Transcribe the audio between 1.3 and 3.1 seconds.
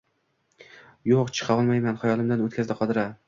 chiqa olmayman xayolidan oʻtkazdi Qadira